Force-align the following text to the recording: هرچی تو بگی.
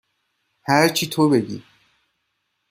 هرچی 0.67 1.07
تو 1.09 1.29
بگی. 1.29 1.63